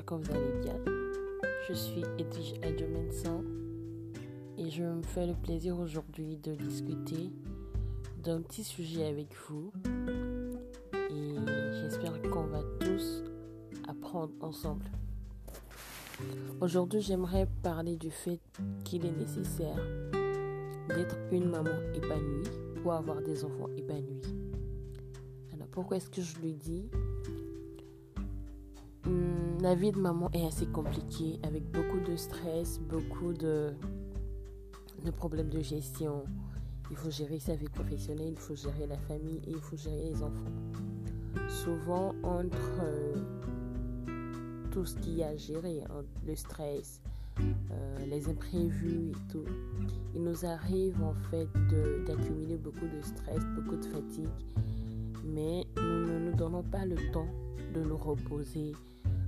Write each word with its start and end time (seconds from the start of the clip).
j'espère 0.00 0.18
que 0.18 0.24
vous 0.24 0.30
allez 0.34 0.60
bien. 0.60 0.76
Je 1.68 1.74
suis 1.74 2.02
Edwige 2.18 2.54
Adjomensan 2.62 3.44
et 4.56 4.70
je 4.70 4.82
me 4.82 5.02
fais 5.02 5.26
le 5.26 5.34
plaisir 5.34 5.78
aujourd'hui 5.78 6.36
de 6.38 6.54
discuter 6.54 7.30
d'un 8.22 8.40
petit 8.40 8.64
sujet 8.64 9.06
avec 9.06 9.28
vous. 9.48 9.72
Et 10.94 11.34
j'espère 11.80 12.20
qu'on 12.30 12.46
va 12.46 12.62
tous 12.80 13.24
apprendre 13.88 14.32
ensemble. 14.40 14.86
Aujourd'hui, 16.60 17.00
j'aimerais 17.00 17.46
parler 17.62 17.96
du 17.96 18.10
fait 18.10 18.40
qu'il 18.84 19.04
est 19.04 19.16
nécessaire 19.16 19.76
d'être 20.88 21.16
une 21.32 21.48
maman 21.50 21.78
épanouie 21.94 22.48
pour 22.82 22.92
avoir 22.92 23.20
des 23.20 23.44
enfants 23.44 23.68
épanouis. 23.76 24.22
Alors 25.52 25.68
pourquoi 25.68 25.98
est-ce 25.98 26.10
que 26.10 26.22
je 26.22 26.38
le 26.42 26.52
dis? 26.52 26.88
Hmm, 29.04 29.62
la 29.62 29.74
vie 29.74 29.92
de 29.92 29.98
maman 29.98 30.30
est 30.34 30.46
assez 30.46 30.66
compliquée 30.66 31.38
avec 31.42 31.64
beaucoup 31.70 32.00
de 32.00 32.16
stress, 32.16 32.78
beaucoup 32.78 33.32
de, 33.32 33.72
de, 35.04 35.10
problèmes 35.10 35.48
de 35.48 35.62
gestion. 35.62 36.24
Il 36.90 36.96
faut 36.96 37.10
gérer 37.10 37.38
sa 37.38 37.54
vie 37.54 37.68
professionnelle, 37.68 38.32
il 38.32 38.38
faut 38.38 38.56
gérer 38.56 38.86
la 38.86 38.98
famille 38.98 39.40
et 39.46 39.50
il 39.50 39.60
faut 39.60 39.76
gérer 39.76 40.10
les 40.12 40.22
enfants. 40.22 40.52
Souvent, 41.48 42.14
entre 42.22 42.80
euh, 42.82 43.14
tout 44.70 44.84
ce 44.84 44.96
qu'il 44.96 45.14
y 45.14 45.22
a 45.22 45.28
à 45.28 45.36
gérer, 45.36 45.82
hein, 45.88 46.04
le 46.26 46.34
stress, 46.34 47.00
euh, 47.40 48.06
les 48.06 48.28
imprévus 48.28 49.12
et 49.12 49.32
tout, 49.32 49.44
il 50.14 50.22
nous 50.22 50.44
arrive 50.44 51.02
en 51.02 51.14
fait 51.30 51.48
d'accumuler 52.06 52.58
beaucoup 52.58 52.86
de 52.86 53.00
stress, 53.00 53.42
beaucoup 53.54 53.76
de 53.76 53.86
fatigue, 53.86 54.28
mais 55.24 55.64
nous 55.76 56.06
ne 56.06 56.18
nous 56.18 56.36
donnons 56.36 56.64
pas 56.64 56.84
le 56.84 56.96
temps 57.12 57.28
de 57.74 57.82
nous 57.82 57.96
reposer, 57.96 58.72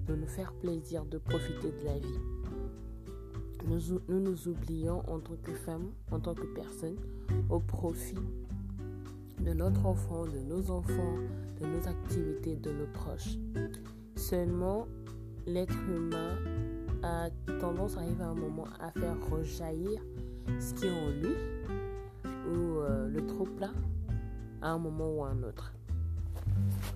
de 0.06 0.14
nous 0.14 0.26
faire 0.26 0.52
plaisir, 0.54 1.04
de 1.04 1.18
profiter 1.18 1.70
de 1.70 1.84
la 1.84 1.98
vie. 1.98 2.20
Nous 3.68 4.00
nous, 4.08 4.48
oublions 4.48 5.02
en 5.08 5.20
tant 5.20 5.36
que 5.42 5.52
femme, 5.52 5.92
en 6.10 6.18
tant 6.18 6.34
que 6.34 6.46
personne, 6.54 6.96
au 7.48 7.60
profit 7.60 8.18
de 9.40 9.52
notre 9.52 9.86
enfant, 9.86 10.24
de 10.26 10.38
nos 10.40 10.70
enfants, 10.70 11.16
de 11.60 11.66
nos 11.66 11.88
activités, 11.88 12.56
de 12.56 12.72
nos 12.72 12.86
proches. 12.86 13.38
Seulement, 14.16 14.86
l'être 15.46 15.78
humain 15.88 16.36
a 17.02 17.30
tendance 17.60 17.96
à 17.96 18.00
arriver 18.00 18.22
à 18.22 18.28
un 18.28 18.34
moment 18.34 18.66
à 18.80 18.90
faire 18.92 19.16
rejaillir 19.30 20.00
ce 20.58 20.74
qui 20.74 20.86
est 20.86 20.90
en 20.90 21.10
lui 21.10 21.34
ou 22.48 22.78
euh, 22.78 23.08
le 23.08 23.24
trop 23.26 23.44
plat 23.44 23.72
à 24.60 24.72
un 24.72 24.78
moment 24.78 25.16
ou 25.16 25.24
à 25.24 25.28
un 25.28 25.42
autre. 25.42 25.72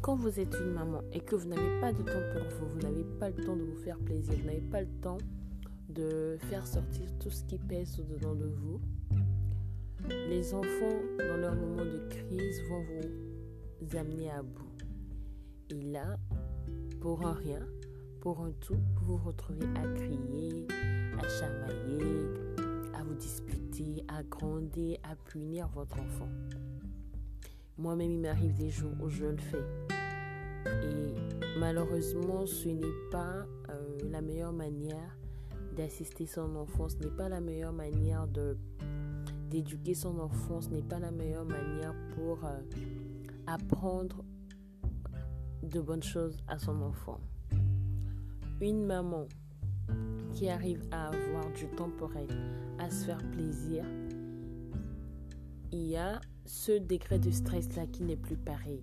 Quand 0.03 0.17
vous 0.17 0.39
êtes 0.39 0.55
une 0.61 0.73
maman 0.73 1.03
et 1.13 1.21
que 1.21 1.35
vous 1.35 1.49
n'avez 1.49 1.81
pas 1.81 1.93
de 1.93 2.03
temps 2.03 2.23
pour 2.33 2.43
vous, 2.59 2.75
vous 2.75 2.81
n'avez 2.81 3.05
pas 3.19 3.31
le 3.31 3.45
temps 3.45 3.57
de 3.57 3.63
vous 3.63 3.83
faire 3.83 3.99
plaisir, 3.99 4.35
vous 4.39 4.47
n'avez 4.47 4.61
pas 4.61 4.81
le 4.81 4.89
temps 5.03 5.19
de 5.89 6.37
faire 6.49 6.67
sortir 6.67 7.07
tout 7.19 7.31
ce 7.31 7.45
qui 7.45 7.59
pèse 7.59 7.99
au-dedans 8.01 8.35
de 8.35 8.47
vous, 8.47 8.81
les 10.09 10.55
enfants, 10.55 11.01
dans 11.19 11.37
leur 11.37 11.55
moment 11.55 11.85
de 11.85 12.07
crise, 12.09 12.63
vont 12.69 12.85
vous 13.81 13.97
amener 13.97 14.31
à 14.31 14.43
bout. 14.43 14.63
Et 15.71 15.81
là, 15.83 16.17
pour 17.01 17.27
un 17.27 17.33
rien, 17.33 17.67
pour 18.21 18.41
un 18.41 18.53
tout, 18.61 18.79
vous 19.03 19.17
vous 19.17 19.25
retrouvez 19.25 19.67
à 19.77 19.87
crier, 19.95 20.67
à 21.19 21.29
chamailler, 21.29 22.29
à 22.95 23.03
vous 23.03 23.15
disputer, 23.15 24.05
à 24.09 24.23
gronder, 24.23 24.99
à 25.03 25.17
punir 25.17 25.69
votre 25.69 25.99
enfant. 25.99 26.29
Moi-même, 27.79 28.11
il 28.11 28.21
m'arrive 28.21 28.55
des 28.55 28.71
jours 28.71 28.93
où 29.03 29.09
je 29.09 29.27
le 29.27 29.37
fais. 29.37 29.65
Et 30.67 31.15
malheureusement, 31.59 32.47
ce 32.47 32.69
n'est 32.69 33.11
pas 33.11 33.47
euh, 33.69 33.99
la 34.11 34.23
meilleure 34.23 34.53
manière 34.53 35.17
d'assister 35.77 36.27
son 36.27 36.57
enfant, 36.57 36.89
ce 36.89 36.97
n'est 36.97 37.15
pas 37.15 37.29
la 37.29 37.41
meilleure 37.41 37.75
manière 37.75 38.27
d'éduquer 39.51 39.95
son 39.95 40.19
enfant, 40.19 40.63
ce 40.63 40.71
n'est 40.71 40.83
pas 40.83 40.99
la 40.99 41.11
meilleure 41.11 41.45
manière 41.45 41.95
pour 42.15 42.43
euh, 42.45 42.61
apprendre 43.47 44.25
de 45.63 45.81
bonnes 45.81 46.03
choses 46.03 46.39
à 46.49 46.59
son 46.59 46.81
enfant. 46.81 47.21
Une 48.63 48.87
maman 48.87 49.29
qui 50.35 50.49
arrive 50.49 50.83
à 50.91 51.09
avoir 51.09 51.53
du 51.53 51.67
temps 51.77 51.91
pour 51.99 52.11
à 52.79 52.91
se 52.91 53.05
faire 53.05 53.31
plaisir, 53.33 53.85
il 55.73 55.89
y 55.89 55.97
a 55.97 56.21
ce 56.47 56.73
degré 56.79 57.19
de 57.19 57.31
stress-là 57.31 57.87
qui 57.87 58.03
n'est 58.03 58.17
plus 58.17 58.37
pareil. 58.37 58.83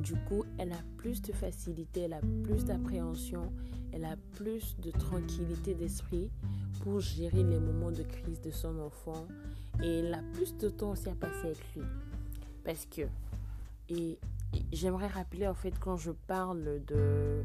Du 0.00 0.14
coup, 0.14 0.44
elle 0.58 0.72
a 0.72 0.82
plus 0.96 1.20
de 1.22 1.32
facilité, 1.32 2.02
elle 2.02 2.12
a 2.12 2.20
plus 2.44 2.64
d'appréhension, 2.64 3.52
elle 3.92 4.04
a 4.04 4.16
plus 4.34 4.76
de 4.78 4.90
tranquillité 4.90 5.74
d'esprit 5.74 6.30
pour 6.82 7.00
gérer 7.00 7.42
les 7.42 7.58
moments 7.58 7.90
de 7.90 8.02
crise 8.02 8.40
de 8.40 8.50
son 8.50 8.78
enfant 8.78 9.26
et 9.82 9.98
elle 9.98 10.14
a 10.14 10.22
plus 10.34 10.56
de 10.56 10.68
temps 10.68 10.90
aussi 10.90 11.08
à 11.08 11.14
passer 11.14 11.46
avec 11.46 11.74
lui. 11.74 11.82
Parce 12.64 12.86
que, 12.86 13.02
et, 13.88 14.18
j'aimerais 14.72 15.08
rappeler 15.08 15.46
en 15.46 15.54
fait 15.54 15.78
quand 15.78 15.96
je 15.96 16.10
parle 16.10 16.84
de, 16.86 17.42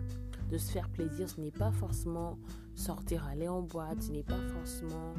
de 0.51 0.57
se 0.57 0.71
faire 0.71 0.89
plaisir, 0.89 1.29
ce 1.29 1.39
n'est 1.39 1.51
pas 1.51 1.71
forcément 1.71 2.37
sortir, 2.75 3.25
aller 3.27 3.47
en 3.47 3.61
boîte, 3.61 4.03
ce 4.03 4.11
n'est 4.11 4.23
pas 4.23 4.39
forcément 4.53 5.13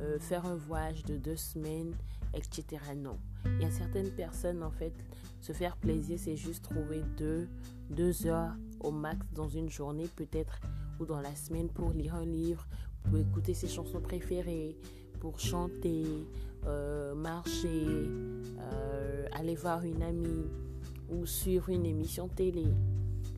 euh, 0.00 0.18
faire 0.18 0.46
un 0.46 0.54
voyage 0.54 1.04
de 1.04 1.16
deux 1.16 1.36
semaines, 1.36 1.92
etc. 2.34 2.82
Non. 2.96 3.18
Il 3.46 3.62
y 3.62 3.64
a 3.64 3.70
certaines 3.70 4.10
personnes, 4.10 4.62
en 4.62 4.70
fait, 4.70 4.92
se 5.40 5.52
faire 5.52 5.76
plaisir, 5.76 6.18
c'est 6.18 6.36
juste 6.36 6.64
trouver 6.64 7.02
deux, 7.16 7.48
deux 7.90 8.26
heures 8.26 8.54
au 8.80 8.90
max 8.90 9.26
dans 9.32 9.48
une 9.48 9.70
journée, 9.70 10.08
peut-être, 10.16 10.60
ou 11.00 11.06
dans 11.06 11.20
la 11.20 11.34
semaine 11.34 11.68
pour 11.68 11.90
lire 11.90 12.14
un 12.14 12.24
livre, 12.24 12.66
pour 13.04 13.18
écouter 13.18 13.54
ses 13.54 13.68
chansons 13.68 14.00
préférées, 14.00 14.76
pour 15.20 15.38
chanter, 15.40 16.04
euh, 16.66 17.14
marcher, 17.14 17.86
euh, 17.86 19.26
aller 19.32 19.54
voir 19.54 19.84
une 19.84 20.02
amie 20.02 20.46
ou 21.08 21.26
suivre 21.26 21.70
une 21.70 21.86
émission 21.86 22.28
télé. 22.28 22.66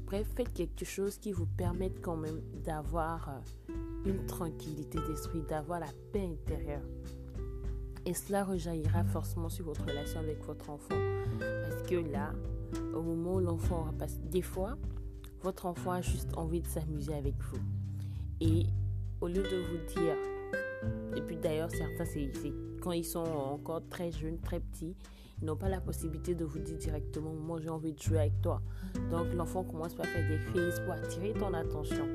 Bref, 0.07 0.27
faites 0.35 0.53
quelque 0.53 0.85
chose 0.85 1.19
qui 1.19 1.33
vous 1.33 1.47
permette 1.47 2.01
quand 2.01 2.17
même 2.17 2.41
d'avoir 2.65 3.29
euh, 3.29 3.75
une 4.07 4.27
tranquillité 4.27 4.99
d'esprit, 5.07 5.43
d'avoir 5.49 5.81
la 5.81 5.93
paix 6.13 6.27
intérieure. 6.27 6.83
Et 8.07 8.15
cela 8.15 8.45
rejaillira 8.45 9.05
forcément 9.05 9.49
sur 9.49 9.67
votre 9.67 9.85
relation 9.85 10.21
avec 10.21 10.43
votre 10.45 10.71
enfant. 10.71 10.97
Parce 11.39 11.83
que 11.83 11.97
là, 11.97 12.33
au 12.95 13.03
moment 13.03 13.35
où 13.35 13.41
l'enfant 13.41 13.81
aura 13.81 13.93
passé, 13.93 14.19
des 14.31 14.43
fois, 14.43 14.77
votre 15.43 15.67
enfant 15.67 15.93
a 15.93 16.01
juste 16.03 16.37
envie 16.37 16.61
de 16.61 16.67
s'amuser 16.67 17.15
avec 17.15 17.35
vous. 17.43 17.61
Et 18.41 18.67
au 19.21 19.29
lieu 19.29 19.43
de 19.43 19.65
vous 19.69 19.79
dire, 19.95 20.17
et 21.17 21.21
puis 21.23 21.37
d'ailleurs, 21.37 21.71
certains, 21.71 22.05
c'est 22.05 22.31
quand 22.81 22.93
ils 22.93 23.05
sont 23.05 23.19
encore 23.19 23.83
très 23.91 24.11
jeunes, 24.11 24.39
très 24.39 24.61
petits, 24.61 24.97
ils 25.41 25.47
n'ont 25.47 25.57
pas 25.57 25.69
la 25.69 25.81
possibilité 25.81 26.35
de 26.35 26.45
vous 26.45 26.59
dire 26.59 26.77
directement, 26.77 27.33
moi 27.33 27.59
j'ai 27.63 27.71
envie 27.71 27.93
de 27.93 28.01
jouer 28.01 28.19
avec 28.19 28.41
toi. 28.43 28.61
Donc 29.11 29.33
l'enfant 29.35 29.65
commence 29.65 29.95
par 29.95 30.07
faire 30.07 30.29
des 30.29 30.39
crises 30.51 30.81
pour 30.81 30.93
attirer 30.93 31.33
ton 31.33 31.55
attention. 31.55 32.07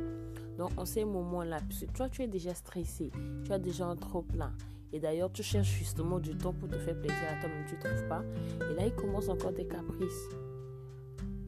Donc 0.57 0.71
en 0.77 0.85
ces 0.85 1.05
moments-là, 1.05 1.59
puisque 1.67 1.91
toi 1.93 2.09
tu 2.09 2.21
es 2.21 2.27
déjà 2.27 2.53
stressé, 2.53 3.11
tu 3.43 3.51
as 3.51 3.59
déjà 3.59 3.87
un 3.87 3.95
trop 3.95 4.21
plein, 4.21 4.53
et 4.95 4.99
d'ailleurs, 4.99 5.29
tu 5.29 5.43
cherches 5.43 5.77
justement 5.77 6.19
du 6.19 6.37
temps 6.37 6.53
pour 6.53 6.69
te 6.69 6.77
faire 6.77 6.97
plaisir 6.97 7.17
à 7.29 7.41
toi-même, 7.41 7.65
tu 7.67 7.75
ne 7.75 7.81
trouves 7.81 8.07
pas. 8.07 8.23
Et 8.71 8.75
là, 8.75 8.85
il 8.85 8.95
commence 8.95 9.27
encore 9.27 9.51
des 9.51 9.67
caprices. 9.67 10.29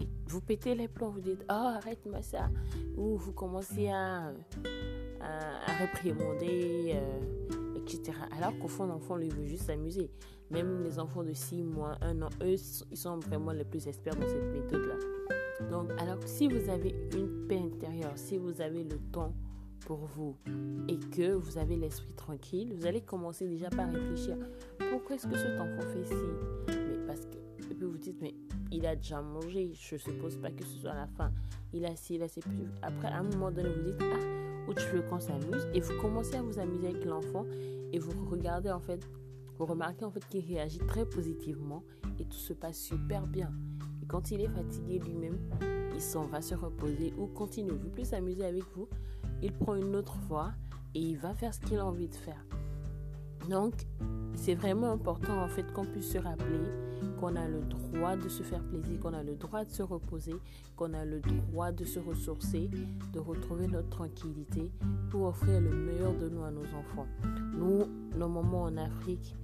Et 0.02 0.08
vous 0.28 0.42
pétez 0.42 0.76
les 0.76 0.90
plombs, 0.90 1.12
vous 1.12 1.22
dites, 1.22 1.46
oh, 1.50 1.54
arrête-moi 1.54 2.22
ça. 2.22 2.50
Ou 2.98 3.16
vous 3.16 3.32
commencez 3.32 3.88
à, 3.88 4.34
réprimander, 5.80 6.96
euh, 6.96 7.78
etc. 7.78 8.18
Alors 8.38 8.52
qu'au 8.60 8.68
fond, 8.68 8.86
l'enfant, 8.86 9.16
lui, 9.16 9.30
veut 9.30 9.46
juste 9.46 9.64
s'amuser. 9.64 10.12
Même 10.52 10.84
les 10.84 11.00
enfants 11.00 11.24
de 11.24 11.32
6 11.32 11.64
mois, 11.64 11.98
1 12.02 12.22
an, 12.24 12.30
eux, 12.42 12.56
ils 12.92 12.98
sont 12.98 13.18
vraiment 13.20 13.54
les 13.54 13.64
plus 13.64 13.88
experts 13.88 14.18
dans 14.18 14.28
cette 14.28 14.52
méthode-là. 14.52 14.96
Donc, 15.72 15.90
alors 16.00 16.20
si 16.26 16.50
vous 16.50 16.70
avez 16.70 16.94
une 17.14 17.48
paix 17.48 17.60
intérieure, 17.60 18.12
si 18.16 18.38
vous 18.38 18.60
avez 18.60 18.84
le 18.84 18.98
temps 19.14 19.34
pour 19.82 20.06
vous 20.16 20.36
et 20.88 20.98
que 20.98 21.34
vous 21.34 21.58
avez 21.58 21.76
l'esprit 21.76 22.14
tranquille, 22.14 22.74
vous 22.76 22.86
allez 22.86 23.02
commencer 23.02 23.48
déjà 23.48 23.70
par 23.70 23.92
réfléchir. 23.92 24.38
Pourquoi 24.92 25.16
est-ce 25.16 25.28
que 25.28 25.38
cet 25.38 25.60
enfant 25.60 25.82
fait 25.94 26.04
ci 26.06 26.14
Mais 26.68 27.06
parce 27.06 27.26
que... 27.26 27.38
Et 27.70 27.76
puis 27.76 27.86
vous 27.86 27.98
dites, 27.98 28.22
mais 28.22 28.36
il 28.72 28.86
a 28.86 28.96
déjà 28.96 29.22
mangé, 29.22 29.72
je 29.74 29.98
suppose 29.98 30.38
pas 30.38 30.52
que 30.52 30.64
ce 30.64 30.80
soit 30.80 30.94
la 30.94 31.08
fin. 31.08 31.32
Il 31.74 31.86
a 31.86 31.96
ci, 31.96 32.16
il 32.16 32.24
a 32.24 32.28
ci. 32.28 32.40
Après, 32.82 33.08
à 33.08 33.20
un 33.20 33.24
moment 33.24 33.52
donné, 33.52 33.70
vous 33.70 33.92
dites, 33.92 34.02
ah, 34.02 34.70
où 34.70 34.74
tu 34.74 34.86
veux 34.88 35.02
qu'on 35.02 35.20
s'amuse 35.20 35.68
Et 35.74 35.80
vous 35.80 36.00
commencez 36.02 36.36
à 36.36 36.42
vous 36.42 36.60
amuser 36.60 36.88
avec 36.88 37.06
l'enfant 37.06 37.46
et 37.92 38.00
vous 38.00 38.12
regardez 38.30 38.72
en 38.72 38.80
fait, 38.80 39.08
vous 39.58 39.66
remarquez 39.66 40.06
en 40.06 40.12
fait 40.12 40.26
qu'il 40.28 40.46
réagit 40.46 40.80
très 40.80 41.06
positivement 41.06 41.84
et 42.20 42.26
tout 42.26 42.38
se 42.38 42.54
passe 42.54 42.78
super 42.78 43.26
bien. 43.28 43.52
Et 44.02 44.06
quand 44.06 44.32
il 44.32 44.42
est 44.42 44.50
fatigué 44.50 45.00
lui-même, 45.00 45.38
il 45.94 46.02
s'en 46.02 46.26
va 46.26 46.42
se 46.42 46.54
reposer 46.54 47.14
ou 47.18 47.28
continue, 47.28 47.72
veut 47.72 47.90
plus 47.90 48.06
s'amuser 48.06 48.46
avec 48.46 48.64
vous, 48.76 48.88
il 49.42 49.54
prend 49.54 49.76
une 49.76 49.96
autre 49.96 50.18
voie 50.28 50.52
et 50.96 51.00
il 51.00 51.18
va 51.18 51.34
faire 51.34 51.54
ce 51.54 51.60
qu'il 51.60 51.78
a 51.78 51.86
envie 51.86 52.08
de 52.08 52.16
faire. 52.16 52.44
Donc, 53.50 53.74
c'est 54.34 54.56
vraiment 54.56 54.92
important 54.92 55.42
en 55.42 55.48
fait 55.48 55.72
qu'on 55.74 55.86
puisse 55.86 56.12
se 56.12 56.18
rappeler 56.18 56.66
qu'on 57.18 57.36
a 57.36 57.48
le 57.48 57.62
droit 57.62 58.16
de 58.16 58.30
se 58.30 58.44
faire 58.44 58.64
plaisir, 58.64 59.00
qu'on 59.00 59.14
a 59.14 59.24
le 59.24 59.36
droit 59.36 59.64
de 59.66 59.70
se 59.70 59.84
reposer, 59.84 60.36
qu'on 60.76 60.94
a 60.94 61.04
le 61.04 61.20
droit 61.20 61.72
de 61.72 61.84
se 61.84 62.00
ressourcer, 62.00 62.70
de 63.14 63.20
retrouver 63.20 63.68
notre 63.68 63.90
tranquillité 63.90 64.72
pour 65.10 65.24
offrir 65.24 65.60
le 65.60 65.72
meilleur 65.72 66.14
de 66.14 66.30
nous 66.30 66.44
à 66.44 66.52
nos 66.52 66.66
enfants. 66.76 67.08
Nous, 67.58 67.86
nos 68.16 68.28
mamans 68.28 68.64
en 68.64 68.78
Afrique, 68.78 69.36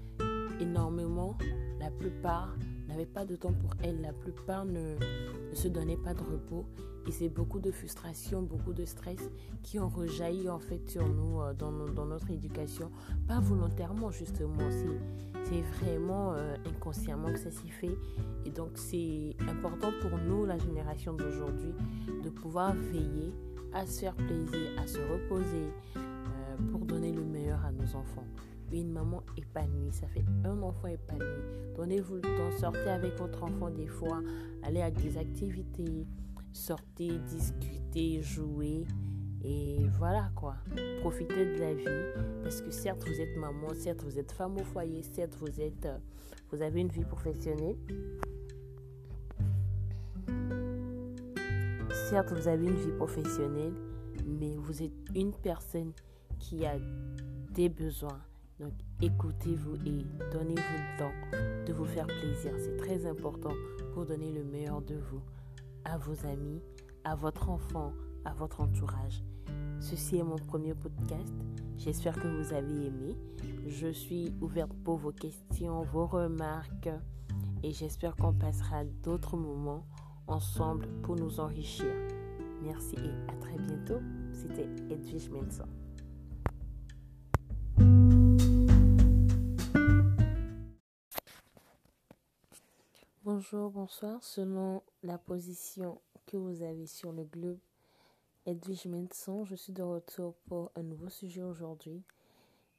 énormément, 0.59 1.35
la 1.79 1.89
plupart 1.89 2.55
n'avaient 2.93 3.05
pas 3.05 3.25
de 3.25 3.35
temps 3.35 3.53
pour 3.53 3.71
elles, 3.81 4.01
la 4.01 4.13
plupart 4.13 4.65
ne, 4.65 4.95
se 5.53 5.67
donnaient 5.67 5.97
pas 5.97 6.13
de 6.13 6.21
repos 6.21 6.65
et 7.07 7.11
c'est 7.11 7.29
beaucoup 7.29 7.59
de 7.59 7.71
frustration, 7.71 8.41
beaucoup 8.41 8.71
de 8.71 8.85
stress 8.85 9.19
qui 9.61 9.79
ont 9.79 9.89
rejailli 9.89 10.47
en 10.47 10.59
fait 10.59 10.87
sur 10.89 11.07
nous 11.07 11.41
euh, 11.41 11.53
dans, 11.53 11.71
dans 11.71 12.05
notre 12.05 12.31
éducation. 12.31 12.91
Pas 13.27 13.39
volontairement 13.39 14.11
justement, 14.11 14.69
c'est 15.43 15.61
vraiment 15.83 16.33
euh, 16.33 16.55
inconsciemment 16.65 17.31
que 17.33 17.39
ça 17.39 17.51
s'y 17.51 17.69
fait. 17.69 17.97
Et 18.45 18.51
donc 18.51 18.69
c'est 18.75 19.35
important 19.49 19.91
pour 20.01 20.17
nous, 20.19 20.45
la 20.45 20.57
génération 20.57 21.13
d'aujourd'hui, 21.13 21.73
de 22.23 22.29
pouvoir 22.29 22.73
veiller 22.73 23.33
à 23.73 23.85
se 23.85 24.01
faire 24.01 24.15
plaisir, 24.15 24.69
à 24.81 24.85
se 24.87 24.99
reposer 24.99 25.73
euh, 25.97 26.71
pour 26.71 26.81
donner 26.81 27.11
le 27.11 27.23
meilleur 27.23 27.65
à 27.65 27.71
nos 27.71 27.95
enfants 27.95 28.25
une 28.79 28.91
maman 28.91 29.23
épanouie. 29.37 29.91
Ça 29.91 30.07
fait 30.07 30.25
un 30.43 30.61
enfant 30.61 30.87
épanoui. 30.87 31.43
Donnez-vous 31.75 32.15
le 32.15 32.21
temps, 32.21 32.51
sortez 32.59 32.89
avec 32.89 33.17
votre 33.17 33.43
enfant 33.43 33.69
des 33.69 33.87
fois, 33.87 34.21
allez 34.63 34.81
à 34.81 34.91
des 34.91 35.17
activités, 35.17 36.05
sortez, 36.51 37.19
discutez, 37.27 38.21
jouez. 38.21 38.85
Et 39.43 39.87
voilà 39.97 40.31
quoi. 40.35 40.55
Profitez 41.01 41.45
de 41.45 41.59
la 41.59 41.73
vie. 41.73 41.85
Parce 42.41 42.61
que 42.61 42.71
certes, 42.71 43.03
vous 43.05 43.19
êtes 43.19 43.35
maman, 43.35 43.73
certes, 43.73 44.01
vous 44.03 44.17
êtes 44.17 44.31
femme 44.31 44.55
au 44.57 44.63
foyer, 44.63 45.03
certes, 45.03 45.35
vous 45.39 45.59
êtes. 45.59 45.85
Euh, 45.85 45.97
vous 46.51 46.61
avez 46.61 46.81
une 46.81 46.89
vie 46.89 47.03
professionnelle. 47.03 47.75
Certes, 52.09 52.31
vous 52.31 52.47
avez 52.47 52.67
une 52.67 52.75
vie 52.75 52.91
professionnelle, 52.91 53.73
mais 54.25 54.55
vous 54.55 54.83
êtes 54.83 54.93
une 55.15 55.33
personne 55.33 55.91
qui 56.39 56.65
a 56.65 56.75
des 57.53 57.69
besoins. 57.69 58.21
Donc 58.63 58.71
écoutez-vous 59.01 59.75
et 59.85 60.05
donnez-vous 60.31 60.55
le 60.55 60.97
temps 60.97 61.11
de 61.67 61.73
vous 61.73 61.83
faire 61.83 62.07
plaisir. 62.07 62.53
C'est 62.57 62.77
très 62.77 63.05
important 63.05 63.51
pour 63.93 64.05
donner 64.05 64.31
le 64.31 64.45
meilleur 64.45 64.81
de 64.81 64.95
vous 64.95 65.21
à 65.83 65.97
vos 65.97 66.25
amis, 66.25 66.61
à 67.03 67.13
votre 67.13 67.49
enfant, 67.49 67.91
à 68.23 68.33
votre 68.33 68.61
entourage. 68.61 69.21
Ceci 69.81 70.15
est 70.17 70.23
mon 70.23 70.37
premier 70.37 70.73
podcast. 70.73 71.33
J'espère 71.77 72.15
que 72.15 72.27
vous 72.27 72.53
avez 72.53 72.85
aimé. 72.85 73.17
Je 73.67 73.91
suis 73.91 74.33
ouverte 74.39 74.71
pour 74.85 74.95
vos 74.95 75.11
questions, 75.11 75.81
vos 75.81 76.05
remarques 76.05 76.89
et 77.63 77.73
j'espère 77.73 78.15
qu'on 78.15 78.33
passera 78.33 78.85
d'autres 78.85 79.35
moments 79.35 79.85
ensemble 80.27 80.87
pour 81.01 81.17
nous 81.17 81.41
enrichir. 81.41 81.93
Merci 82.61 82.95
et 82.95 83.29
à 83.29 83.35
très 83.41 83.57
bientôt. 83.57 83.99
C'était 84.31 84.69
Edwige 84.89 85.29
Menson. 85.29 85.67
Bonjour, 93.35 93.71
bonsoir. 93.71 94.23
Selon 94.23 94.83
la 95.01 95.17
position 95.17 95.99
que 96.27 96.37
vous 96.37 96.61
avez 96.61 96.85
sur 96.85 97.11
le 97.11 97.23
globe, 97.23 97.57
Edwige 98.45 98.85
Menson, 98.85 99.43
je 99.43 99.55
suis 99.55 99.73
de 99.73 99.81
retour 99.81 100.35
pour 100.45 100.71
un 100.75 100.83
nouveau 100.83 101.09
sujet 101.09 101.41
aujourd'hui 101.41 102.03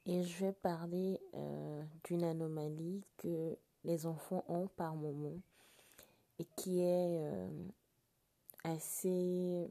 et 0.05 0.23
je 0.23 0.45
vais 0.45 0.53
parler 0.53 1.19
euh, 1.33 1.83
d'une 2.05 2.23
anomalie 2.23 3.03
que 3.17 3.57
les 3.83 4.05
enfants 4.05 4.45
ont 4.47 4.69
par 4.77 4.95
moment 4.95 5.35
et 6.39 6.45
qui 6.55 6.79
est 6.79 7.19
euh, 7.19 7.49
assez 8.63 9.69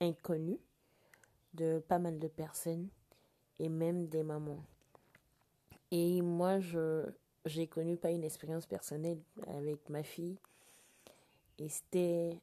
inconnue 0.00 0.58
de 1.54 1.78
pas 1.86 2.00
mal 2.00 2.18
de 2.18 2.26
personnes 2.26 2.88
et 3.60 3.68
même 3.68 4.08
des 4.08 4.24
mamans. 4.24 4.64
Et 5.92 6.22
moi, 6.22 6.58
je, 6.58 7.06
j'ai 7.44 7.66
connu 7.66 7.96
pas 7.96 8.10
une 8.10 8.24
expérience 8.24 8.66
personnelle 8.66 9.20
avec 9.46 9.88
ma 9.88 10.02
fille. 10.02 10.38
Et 11.58 11.68
c'était 11.68 12.38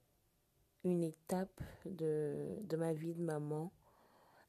une 0.83 1.03
étape 1.03 1.61
de, 1.85 2.57
de 2.61 2.77
ma 2.77 2.93
vie 2.93 3.13
de 3.13 3.21
maman 3.21 3.71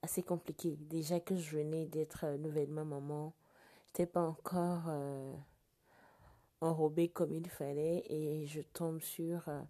assez 0.03 0.23
compliquée. 0.23 0.77
Déjà 0.81 1.21
que 1.21 1.37
je 1.37 1.57
venais 1.57 1.87
d'être 1.87 2.27
nouvellement 2.37 2.85
maman, 2.85 3.35
j'étais 3.87 4.07
pas 4.07 4.23
encore 4.23 4.85
euh, 4.89 5.35
enrobée 6.61 7.09
comme 7.09 7.33
il 7.33 7.49
fallait 7.49 8.05
et 8.09 8.47
je 8.47 8.61
tombe 8.61 9.01
sur 9.01 9.49
euh, 9.49 9.63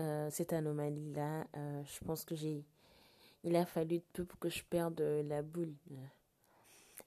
euh, 0.00 0.30
cette 0.30 0.52
anomalie-là. 0.52 1.46
je 1.54 2.04
pense 2.04 2.24
que 2.24 2.34
j'ai. 2.34 2.64
Il 3.44 3.56
a 3.56 3.66
fallu 3.66 4.00
peu 4.12 4.24
pour 4.24 4.38
que 4.38 4.48
je 4.48 4.62
perde 4.62 5.00
la 5.00 5.42
boule. 5.42 5.74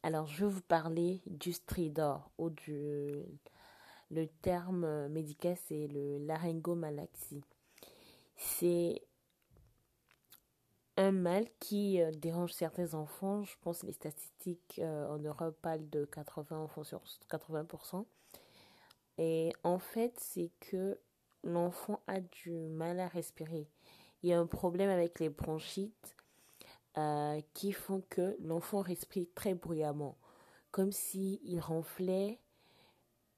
Alors, 0.05 0.27
je 0.27 0.45
vais 0.45 0.51
vous 0.51 0.61
parler 0.61 1.23
du 1.25 1.51
stridor 1.51 2.29
ou 2.37 2.51
du. 2.51 3.23
Le 4.11 4.27
terme 4.43 5.07
médical, 5.07 5.57
c'est 5.65 5.87
le 5.87 6.19
laryngomalaxie. 6.19 7.43
C'est 8.37 9.01
un 10.95 11.11
mal 11.11 11.47
qui 11.59 11.99
euh, 11.99 12.11
dérange 12.11 12.51
certains 12.51 12.93
enfants. 12.93 13.41
Je 13.45 13.55
pense 13.61 13.81
que 13.81 13.87
les 13.87 13.93
statistiques 13.93 14.77
euh, 14.77 15.07
en 15.07 15.17
Europe 15.17 15.57
parlent 15.59 15.89
de 15.89 16.05
80 16.05 16.55
enfants 16.55 16.83
sur 16.83 17.01
80%. 17.31 18.05
Et 19.17 19.53
en 19.63 19.79
fait, 19.79 20.13
c'est 20.19 20.51
que 20.59 20.99
l'enfant 21.43 21.99
a 22.05 22.19
du 22.19 22.51
mal 22.51 22.99
à 22.99 23.07
respirer. 23.07 23.67
Il 24.21 24.29
y 24.29 24.33
a 24.33 24.39
un 24.39 24.45
problème 24.45 24.91
avec 24.91 25.19
les 25.19 25.29
bronchites 25.29 26.14
euh, 26.97 27.41
qui 27.53 27.71
font 27.71 28.03
que 28.09 28.37
l'enfant 28.39 28.81
respire 28.81 29.25
très 29.35 29.53
bruyamment, 29.53 30.17
comme 30.71 30.91
s'il 30.91 31.39
il 31.43 31.59
ronflait. 31.59 32.39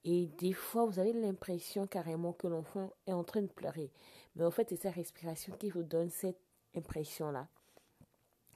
Et 0.04 0.28
des 0.38 0.54
fois, 0.54 0.86
vous 0.86 1.00
avez 1.00 1.14
l'impression 1.14 1.88
carrément 1.88 2.34
que 2.34 2.48
l'enfant 2.48 2.94
est 3.08 3.14
en 3.14 3.24
train 3.24 3.42
de 3.42 3.48
pleurer. 3.48 3.92
Mais 4.36 4.46
en 4.46 4.52
fait, 4.52 4.70
c'est 4.70 4.84
sa 4.84 4.92
respiration 4.92 5.54
qui 5.58 5.70
vous 5.70 5.84
donne 5.84 6.10
cette 6.10 6.40
impression-là. 6.76 7.48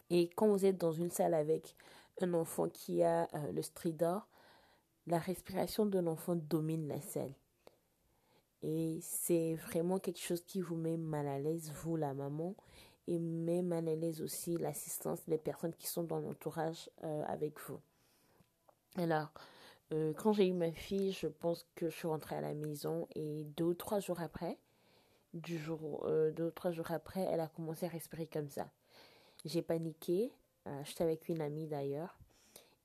Et 0.09 0.29
quand 0.29 0.47
vous 0.47 0.65
êtes 0.65 0.77
dans 0.77 0.91
une 0.91 1.09
salle 1.09 1.33
avec 1.33 1.75
un 2.21 2.33
enfant 2.33 2.69
qui 2.69 3.01
a 3.03 3.27
euh, 3.33 3.51
le 3.51 3.61
stridor, 3.61 4.27
la 5.07 5.17
respiration 5.17 5.85
de 5.85 5.99
l'enfant 5.99 6.35
domine 6.35 6.87
la 6.87 7.01
salle. 7.01 7.33
Et 8.61 8.99
c'est 9.01 9.55
vraiment 9.55 9.97
quelque 9.99 10.19
chose 10.19 10.43
qui 10.45 10.61
vous 10.61 10.75
met 10.75 10.97
mal 10.97 11.27
à 11.27 11.39
l'aise, 11.39 11.71
vous, 11.81 11.95
la 11.95 12.13
maman, 12.13 12.55
et 13.07 13.19
même 13.19 13.73
l'aise 13.73 14.21
aussi 14.21 14.57
l'assistance 14.57 15.19
des 15.27 15.37
personnes 15.37 15.73
qui 15.73 15.87
sont 15.87 16.03
dans 16.03 16.19
l'entourage 16.19 16.89
euh, 17.03 17.23
avec 17.27 17.59
vous. 17.61 17.79
Alors, 18.97 19.31
euh, 19.93 20.13
quand 20.13 20.33
j'ai 20.33 20.47
eu 20.47 20.53
ma 20.53 20.71
fille, 20.71 21.11
je 21.11 21.27
pense 21.27 21.65
que 21.75 21.89
je 21.89 21.95
suis 21.95 22.07
rentrée 22.07 22.35
à 22.35 22.41
la 22.41 22.53
maison 22.53 23.07
et 23.15 23.45
deux 23.57 23.65
ou 23.65 23.73
trois 23.73 23.99
jours 23.99 24.21
après, 24.21 24.57
du 25.33 25.57
jour, 25.57 26.05
euh, 26.05 26.31
deux 26.31 26.51
trois 26.51 26.71
jours 26.71 26.91
après, 26.91 27.21
elle 27.21 27.39
a 27.39 27.47
commencé 27.47 27.85
à 27.85 27.89
respirer 27.89 28.27
comme 28.27 28.49
ça. 28.49 28.69
J'ai 29.45 29.61
paniqué, 29.61 30.31
j'étais 30.83 31.03
avec 31.03 31.27
une 31.29 31.41
amie 31.41 31.65
d'ailleurs, 31.65 32.19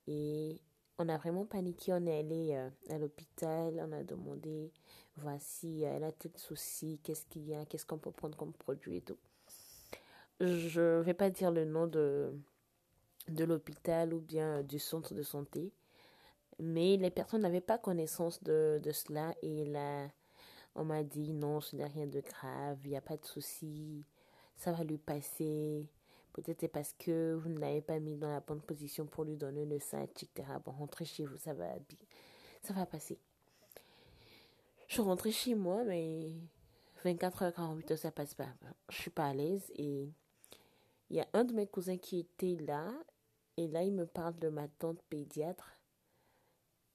et 0.06 0.62
on 0.99 1.08
a 1.11 1.18
vraiment 1.18 1.44
paniqué, 1.44 1.92
on 1.92 2.06
est 2.06 2.20
allé 2.20 2.54
à 2.88 2.96
l'hôpital, 2.96 3.85
on 3.87 3.92
a 3.92 4.02
demandé, 4.02 4.73
voici, 5.16 5.82
elle 5.82 6.04
a 6.04 6.12
tel 6.12 6.32
souci, 6.37 6.99
qu'est-ce 7.02 7.26
qu'il 7.26 7.46
y 7.46 7.54
a, 7.54 7.66
qu'est-ce 7.66 7.85
qu'on 7.85 7.99
peut 7.99 8.11
prendre 8.11 8.38
comme 8.38 8.54
produit 8.54 8.96
et 8.96 9.02
tout 9.02 9.18
je 10.40 11.00
vais 11.00 11.14
pas 11.14 11.30
dire 11.30 11.50
le 11.50 11.64
nom 11.64 11.86
de, 11.86 12.32
de 13.28 13.44
l'hôpital 13.44 14.12
ou 14.14 14.20
bien 14.20 14.62
du 14.62 14.78
centre 14.78 15.14
de 15.14 15.22
santé, 15.22 15.72
mais 16.58 16.96
les 16.96 17.10
personnes 17.10 17.42
n'avaient 17.42 17.60
pas 17.60 17.78
connaissance 17.78 18.42
de, 18.42 18.80
de 18.82 18.92
cela 18.92 19.34
et 19.42 19.64
là, 19.64 20.08
on 20.74 20.84
m'a 20.84 21.02
dit 21.02 21.32
non, 21.32 21.60
ce 21.60 21.76
n'est 21.76 21.86
rien 21.86 22.06
de 22.06 22.20
grave, 22.20 22.78
il 22.84 22.90
n'y 22.90 22.96
a 22.96 23.00
pas 23.00 23.16
de 23.16 23.24
souci, 23.24 24.04
ça 24.56 24.72
va 24.72 24.84
lui 24.84 24.98
passer. 24.98 25.86
Peut-être 26.32 26.60
c'est 26.60 26.68
parce 26.68 26.92
que 26.98 27.34
vous 27.34 27.48
ne 27.48 27.58
l'avez 27.58 27.80
pas 27.80 27.98
mis 27.98 28.16
dans 28.16 28.30
la 28.30 28.40
bonne 28.40 28.60
position 28.60 29.06
pour 29.06 29.24
lui 29.24 29.36
donner 29.36 29.64
le 29.64 29.78
sein, 29.78 30.02
etc. 30.02 30.28
Bon, 30.64 30.72
rentrez 30.72 31.06
chez 31.06 31.24
vous, 31.24 31.38
ça 31.38 31.54
va, 31.54 31.66
ça 32.62 32.74
va 32.74 32.84
passer. 32.84 33.18
Je 34.86 34.94
suis 34.94 35.02
rentrée 35.02 35.32
chez 35.32 35.54
moi, 35.54 35.82
mais 35.84 36.34
24 37.04 37.44
h 37.44 37.52
48 37.54 37.90
heures, 37.90 37.98
ça 37.98 38.10
passe 38.10 38.34
pas. 38.34 38.48
Je 38.90 38.96
suis 38.96 39.10
pas 39.10 39.26
à 39.26 39.34
l'aise 39.34 39.72
et 39.76 40.10
il 41.10 41.16
y 41.16 41.20
a 41.20 41.28
un 41.32 41.44
de 41.44 41.52
mes 41.52 41.66
cousins 41.66 41.98
qui 41.98 42.18
était 42.18 42.56
là, 42.66 42.92
et 43.56 43.68
là, 43.68 43.82
il 43.82 43.92
me 43.92 44.06
parle 44.06 44.36
de 44.38 44.48
ma 44.48 44.68
tante 44.68 45.00
pédiatre, 45.08 45.76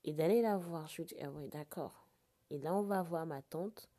et 0.03 0.13
d'aller 0.13 0.41
la 0.41 0.57
voir. 0.57 0.87
Je 0.87 0.97
lui 0.97 1.05
dis, 1.05 1.15
ah 1.21 1.29
d'accord. 1.51 2.07
Et 2.49 2.57
là, 2.59 2.75
on 2.75 2.83
va 2.83 3.01
voir 3.01 3.25
ma 3.25 3.41
tante. 3.41 3.89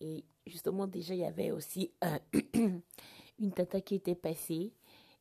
Et 0.00 0.24
justement, 0.46 0.86
déjà, 0.86 1.14
il 1.14 1.20
y 1.20 1.24
avait 1.24 1.50
aussi 1.50 1.92
une 3.38 3.52
tata 3.52 3.80
qui 3.80 3.96
était 3.96 4.14
passée. 4.14 4.72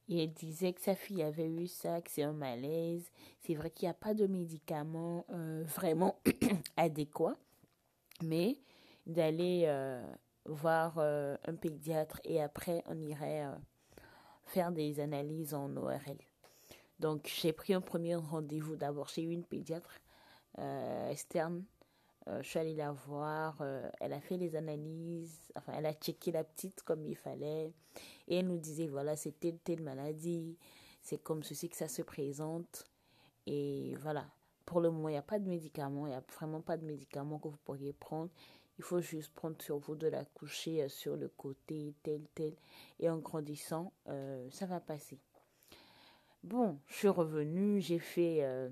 Et 0.09 0.23
elle 0.23 0.33
disait 0.33 0.71
que 0.71 0.81
sa 0.81 0.95
fille 0.95 1.21
avait 1.21 1.49
eu 1.49 1.67
ça, 1.67 2.01
que 2.01 2.09
c'est 2.09 2.23
un 2.23 2.33
malaise. 2.33 3.09
C'est 3.41 3.55
vrai 3.55 3.71
qu'il 3.71 3.87
n'y 3.87 3.91
a 3.91 3.95
pas 3.95 4.13
de 4.13 4.27
médicaments 4.27 5.25
euh, 5.31 5.63
vraiment 5.65 6.19
adéquats, 6.77 7.37
mais 8.23 8.61
d'aller 9.05 9.63
euh, 9.65 10.01
voir 10.45 10.95
euh, 10.97 11.35
un 11.45 11.55
pédiatre 11.55 12.21
et 12.23 12.41
après 12.41 12.83
on 12.87 12.99
irait 13.01 13.45
faire 14.47 14.71
des 14.71 14.99
analyses 14.99 15.53
en 15.53 15.75
ORL. 15.77 16.17
Donc 16.99 17.31
j'ai 17.41 17.53
pris 17.53 17.73
un 17.73 17.81
premier 17.81 18.15
rendez-vous 18.15 18.75
d'abord 18.75 19.09
chez 19.09 19.21
une 19.21 19.43
pédiatre 19.43 20.01
externe. 21.09 21.63
je 22.25 22.47
suis 22.47 22.59
allée 22.59 22.75
la 22.75 22.91
voir, 22.91 23.61
elle 23.99 24.13
a 24.13 24.19
fait 24.19 24.37
les 24.37 24.55
analyses, 24.55 25.51
enfin 25.55 25.73
elle 25.77 25.85
a 25.85 25.93
checké 25.93 26.31
la 26.31 26.43
petite 26.43 26.81
comme 26.83 27.05
il 27.05 27.15
fallait. 27.15 27.73
Et 28.27 28.37
elle 28.37 28.47
nous 28.47 28.57
disait, 28.57 28.87
voilà, 28.87 29.15
c'est 29.15 29.39
telle, 29.39 29.59
telle 29.59 29.81
maladie, 29.81 30.57
c'est 31.01 31.19
comme 31.19 31.43
ceci 31.43 31.69
que 31.69 31.77
ça 31.77 31.87
se 31.87 32.01
présente. 32.01 32.85
Et 33.45 33.95
voilà, 33.99 34.25
pour 34.65 34.81
le 34.81 34.91
moment, 34.91 35.09
il 35.09 35.13
n'y 35.13 35.17
a 35.17 35.21
pas 35.21 35.39
de 35.39 35.47
médicaments, 35.47 36.05
il 36.07 36.09
n'y 36.09 36.15
a 36.15 36.23
vraiment 36.35 36.61
pas 36.61 36.75
de 36.75 36.85
médicaments 36.85 37.39
que 37.39 37.47
vous 37.47 37.57
pourriez 37.63 37.93
prendre. 37.93 38.29
Il 38.77 38.83
faut 38.83 39.01
juste 39.01 39.33
prendre 39.33 39.59
sur 39.61 39.79
vous 39.79 39.95
de 39.95 40.07
la 40.07 40.23
coucher 40.25 40.83
euh, 40.83 40.89
sur 40.89 41.15
le 41.15 41.29
côté, 41.29 41.95
tel, 42.03 42.21
tel. 42.35 42.53
Et 42.99 43.09
en 43.09 43.17
grandissant, 43.17 43.91
euh, 44.07 44.47
ça 44.51 44.65
va 44.65 44.79
passer. 44.79 45.17
Bon, 46.43 46.79
je 46.87 46.95
suis 46.95 47.07
revenue, 47.07 47.81
j'ai 47.81 47.99
fait 47.99 48.43
euh, 48.43 48.69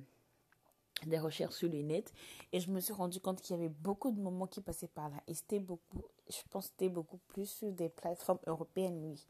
des 1.06 1.20
recherches 1.20 1.56
sur 1.56 1.70
les 1.70 1.84
net 1.84 2.14
et 2.52 2.60
je 2.60 2.70
me 2.72 2.80
suis 2.80 2.94
rendu 2.94 3.20
compte 3.20 3.42
qu'il 3.42 3.56
y 3.56 3.60
avait 3.60 3.70
beaucoup 3.70 4.12
de 4.12 4.20
moments 4.20 4.48
qui 4.48 4.62
passaient 4.62 4.88
par 4.88 5.10
là. 5.10 5.18
Et 5.28 5.34
c'était 5.34 5.60
beaucoup, 5.60 6.04
je 6.30 6.42
pense 6.50 6.68
c'était 6.68 6.90
beaucoup 6.90 7.18
plus 7.28 7.50
sur 7.50 7.72
des 7.72 7.90
plateformes 7.90 8.40
européennes, 8.46 9.00
oui. 9.04 9.26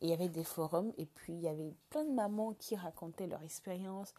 Il 0.00 0.08
y 0.08 0.12
avait 0.12 0.28
des 0.28 0.44
forums 0.44 0.92
et 0.96 1.06
puis 1.06 1.32
il 1.32 1.40
y 1.40 1.48
avait 1.48 1.74
plein 1.90 2.04
de 2.04 2.12
mamans 2.12 2.54
qui 2.54 2.76
racontaient 2.76 3.26
leur 3.26 3.42
expérience. 3.42 4.14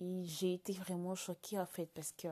Et 0.00 0.24
j'ai 0.24 0.54
été 0.54 0.72
vraiment 0.74 1.14
choquée 1.14 1.58
en 1.58 1.66
fait 1.66 1.86
parce 1.86 2.12
que 2.12 2.28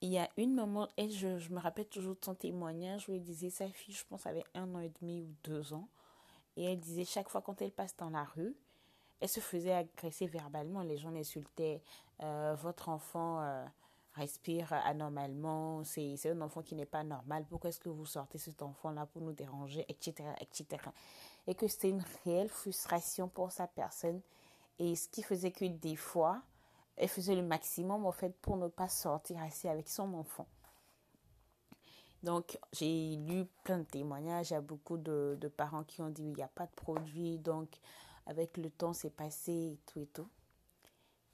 il 0.00 0.10
y 0.10 0.18
a 0.18 0.28
une 0.36 0.54
maman, 0.54 0.88
elle, 0.96 1.10
je, 1.10 1.38
je 1.38 1.52
me 1.52 1.58
rappelle 1.58 1.88
toujours 1.88 2.14
de 2.14 2.24
son 2.24 2.34
témoignage 2.34 3.08
où 3.08 3.12
elle 3.12 3.22
disait 3.22 3.50
sa 3.50 3.68
fille, 3.68 3.94
je 3.94 4.04
pense, 4.04 4.26
avait 4.26 4.44
un 4.54 4.74
an 4.74 4.80
et 4.80 4.92
demi 5.00 5.22
ou 5.22 5.34
deux 5.44 5.72
ans. 5.72 5.88
Et 6.56 6.64
elle 6.64 6.78
disait 6.78 7.04
chaque 7.04 7.28
fois 7.28 7.42
quand 7.42 7.60
elle 7.62 7.72
passe 7.72 7.96
dans 7.96 8.10
la 8.10 8.24
rue, 8.24 8.54
elle 9.20 9.28
se 9.28 9.40
faisait 9.40 9.72
agresser 9.72 10.26
verbalement. 10.26 10.82
Les 10.82 10.98
gens 10.98 11.10
l'insultaient. 11.10 11.82
Euh, 12.22 12.54
votre 12.58 12.88
enfant 12.88 13.40
euh, 13.40 13.64
respire 14.14 14.72
anormalement. 14.72 15.84
C'est 15.84 16.30
un 16.30 16.40
enfant 16.40 16.62
qui 16.62 16.74
n'est 16.74 16.86
pas 16.86 17.04
normal. 17.04 17.44
Pourquoi 17.48 17.70
est-ce 17.70 17.80
que 17.80 17.88
vous 17.88 18.06
sortez 18.06 18.38
cet 18.38 18.62
enfant-là 18.62 19.06
pour 19.06 19.22
nous 19.22 19.32
déranger, 19.32 19.84
etc., 19.88 20.28
etc. 20.40 20.82
Et 21.46 21.54
que 21.54 21.68
c'était 21.68 21.90
une 21.90 22.04
réelle 22.24 22.48
frustration 22.48 23.28
pour 23.28 23.52
sa 23.52 23.66
personne. 23.66 24.20
Et 24.78 24.94
ce 24.96 25.08
qui 25.08 25.22
faisait 25.22 25.52
que 25.52 25.64
des 25.64 25.96
fois, 25.96 26.42
elle 26.96 27.08
faisait 27.08 27.34
le 27.34 27.42
maximum 27.42 28.06
en 28.06 28.12
fait 28.12 28.34
pour 28.40 28.56
ne 28.56 28.68
pas 28.68 28.88
sortir 28.88 29.40
assez 29.42 29.68
avec 29.68 29.88
son 29.88 30.14
enfant. 30.14 30.46
Donc, 32.22 32.58
j'ai 32.72 33.16
lu 33.16 33.44
plein 33.62 33.78
de 33.78 33.84
témoignages. 33.84 34.50
Il 34.50 34.54
y 34.54 34.56
a 34.56 34.60
beaucoup 34.60 34.96
de, 34.96 35.38
parents 35.56 35.84
qui 35.84 36.02
ont 36.02 36.10
dit 36.10 36.24
il 36.24 36.34
n'y 36.34 36.42
a 36.42 36.48
pas 36.48 36.66
de 36.66 36.74
produit. 36.74 37.38
Donc, 37.38 37.68
avec 38.26 38.56
le 38.56 38.70
temps, 38.70 38.92
c'est 38.92 39.10
passé 39.10 39.52
et 39.52 39.80
tout 39.86 40.00
et 40.00 40.06
tout. 40.06 40.28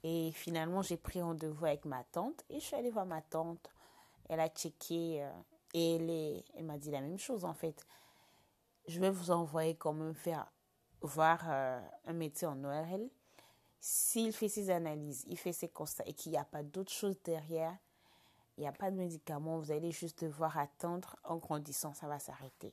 Et 0.03 0.31
finalement, 0.33 0.81
j'ai 0.81 0.97
pris 0.97 1.21
rendez-vous 1.21 1.65
avec 1.65 1.85
ma 1.85 2.03
tante 2.03 2.43
et 2.49 2.59
je 2.59 2.65
suis 2.65 2.75
allée 2.75 2.91
voir 2.91 3.05
ma 3.05 3.21
tante. 3.21 3.71
Elle 4.29 4.39
a 4.39 4.49
checké 4.49 5.23
euh, 5.23 5.31
et 5.73 5.95
elle, 5.95 6.43
elle 6.55 6.65
m'a 6.65 6.77
dit 6.77 6.91
la 6.91 7.01
même 7.01 7.17
chose 7.17 7.45
en 7.45 7.53
fait. 7.53 7.85
Je 8.87 8.99
vais 8.99 9.09
vous 9.09 9.31
envoyer 9.31 9.75
quand 9.75 9.93
même 9.93 10.13
faire 10.13 10.51
voir 11.01 11.41
euh, 11.47 11.79
un 12.05 12.13
médecin 12.13 12.51
en 12.51 12.63
ORL. 12.65 13.09
S'il 13.85 14.31
fait 14.31 14.47
ses 14.47 14.69
analyses, 14.69 15.25
il 15.27 15.37
fait 15.37 15.51
ses 15.51 15.67
constats 15.67 16.05
et 16.05 16.13
qu'il 16.13 16.31
n'y 16.31 16.37
a 16.37 16.45
pas 16.45 16.63
d'autre 16.63 16.89
chose 16.93 17.17
derrière, 17.25 17.75
il 18.57 18.61
n'y 18.61 18.67
a 18.67 18.71
pas 18.71 18.89
de 18.89 18.95
médicaments, 18.95 19.59
vous 19.59 19.71
allez 19.71 19.91
juste 19.91 20.23
devoir 20.23 20.57
attendre 20.57 21.17
en 21.25 21.35
grandissant, 21.35 21.93
ça 21.93 22.07
va 22.07 22.17
s'arrêter. 22.17 22.71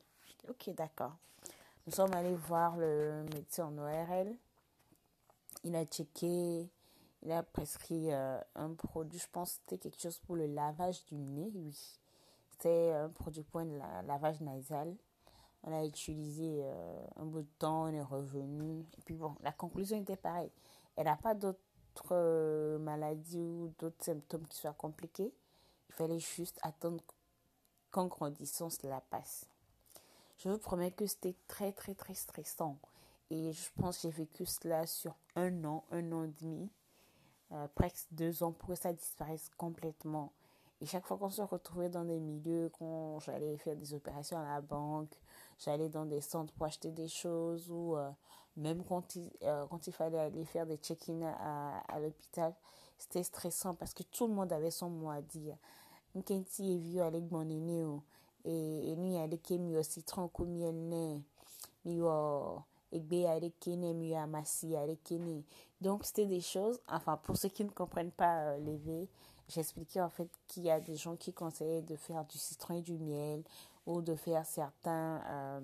ok, 0.49 0.71
d'accord. 0.77 1.17
Nous 1.85 1.93
sommes 1.93 2.15
allés 2.15 2.37
voir 2.37 2.77
le 2.77 3.25
médecin 3.35 3.67
en 3.67 3.79
ORL. 3.79 4.37
Il 5.65 5.75
a 5.75 5.85
checké, 5.85 6.71
il 7.25 7.33
a 7.33 7.43
prescrit 7.43 8.13
euh, 8.13 8.41
un 8.55 8.73
produit, 8.75 9.19
je 9.19 9.27
pense 9.33 9.55
que 9.55 9.59
c'était 9.63 9.79
quelque 9.79 10.01
chose 10.01 10.21
pour 10.21 10.37
le 10.37 10.47
lavage 10.47 11.05
du 11.07 11.17
nez, 11.17 11.51
oui. 11.57 11.77
C'était 12.53 12.93
un 12.93 13.09
produit 13.09 13.43
pour 13.43 13.63
le 13.63 13.79
lavage 14.07 14.41
nasal. 14.43 14.95
On 15.65 15.77
a 15.77 15.85
utilisé 15.85 16.61
euh, 16.63 17.05
un 17.17 17.25
bout 17.25 17.43
de 17.43 17.51
temps, 17.59 17.87
on 17.87 17.93
est 17.93 18.01
revenu. 18.01 18.87
Et 18.97 19.01
puis 19.05 19.17
bon, 19.17 19.35
la 19.43 19.51
conclusion 19.51 20.01
était 20.01 20.15
pareille. 20.15 20.53
Elle 20.97 21.05
n'a 21.05 21.17
pas 21.17 21.35
d'autres 21.35 21.59
euh, 22.13 22.79
maladies 22.79 23.41
ou 23.41 23.73
d'autres 23.79 24.05
symptômes 24.05 24.47
qui 24.47 24.59
soient 24.59 24.73
compliqués. 24.73 25.33
Il 25.89 25.95
fallait 25.95 26.19
juste 26.19 26.59
attendre 26.63 27.03
qu'en 27.91 28.07
grandissant, 28.07 28.71
cela 28.71 29.01
passe. 29.11 29.47
Je 30.39 30.49
vous 30.49 30.59
promets 30.59 30.91
que 30.91 31.07
c'était 31.07 31.35
très, 31.49 31.73
très, 31.73 31.95
très 31.95 32.15
stressant. 32.15 32.79
Et 33.31 33.53
je 33.53 33.71
pense 33.81 33.99
que 33.99 34.03
j'ai 34.03 34.11
vécu 34.11 34.47
cela 34.47 34.87
sur 34.87 35.15
un 35.37 35.65
an, 35.65 35.85
un 35.91 36.13
an 36.13 36.25
et 36.25 36.35
demi, 36.41 36.71
euh, 37.53 37.69
presque 37.75 38.07
deux 38.13 38.43
ans 38.43 38.53
pour 38.53 38.71
que 38.71 38.75
ça 38.75 38.93
disparaisse 38.93 39.51
complètement. 39.57 40.33
Et 40.81 40.87
chaque 40.87 41.07
fois 41.07 41.19
qu'on 41.19 41.31
se 41.31 41.43
retrouvait 41.43 41.91
dans 41.91 42.05
des 42.05 42.19
milieux, 42.19 42.71
quand 42.79 43.21
j'allais 43.21 43.57
faire 43.59 43.77
des 43.77 43.93
opérations 43.93 44.39
à 44.39 44.45
la 44.45 44.61
banque, 44.61 45.15
j'allais 45.65 45.89
dans 45.89 46.07
des 46.07 46.21
centres 46.21 46.53
pour 46.55 46.67
acheter 46.67 46.91
des 46.91 47.09
choses, 47.09 47.71
ou 47.71 47.97
euh, 47.97 48.11
même 48.57 48.85
quand 48.85 49.17
il, 49.17 49.31
euh, 49.43 49.67
quand 49.69 49.87
il 49.87 49.93
fallait 49.93 50.19
aller 50.19 50.45
faire 50.45 50.67
des 50.67 50.77
check-in 50.77 51.23
à, 51.23 52.01
l'hôpital, 52.01 52.55
c'était 52.99 53.23
stressant 53.23 53.75
parce 53.75 53.95
que 53.95 54.03
tout 54.03 54.27
le 54.27 54.35
monde 54.35 54.53
avait 54.53 54.71
son 54.71 54.91
mot 54.91 55.11
à 55.11 55.23
dire. 55.23 55.57
Nkenti 56.15 56.79
vieux 56.79 57.03
avec 57.03 57.31
mon 57.31 57.49
aîné, 57.49 57.85
et 58.45 58.97
nous 58.97 59.77
o 59.77 59.83
citron 59.83 60.29
ku 60.29 60.45
miel 60.45 60.75
ne 60.75 61.21
mi 61.85 62.01
o 62.01 62.63
egbe 62.93 63.27
avec 63.27 63.67
ne 63.67 63.93
mi 63.93 64.15
o 64.15 64.17
amassi 64.17 64.75
avec 64.77 65.11
ne 65.11 65.43
donc 65.81 66.05
c'était 66.05 66.27
des 66.27 66.41
choses 66.41 66.81
enfin 66.89 67.19
pour 67.19 67.37
ceux 67.37 67.51
qui 67.51 67.65
ne 67.65 67.71
comprennent 67.71 68.13
pas 68.13 68.53
euh, 68.53 68.59
l'éveil 68.59 69.09
j'expliquais 69.49 70.01
en 70.01 70.09
fait 70.09 70.29
qu'il 70.47 70.65
y 70.65 70.71
a 70.71 70.81
des 70.81 70.97
gens 70.97 71.17
qui 71.17 71.33
conseillaient 71.33 71.83
de 71.83 71.97
faire 71.97 72.25
du 72.25 72.39
citron 72.39 72.79
et 72.79 72.83
du 72.83 72.97
miel 72.99 73.43
ou 73.87 74.03
de 74.03 74.15
faire 74.15 74.45
certains 74.47 75.23
euh, 75.27 75.61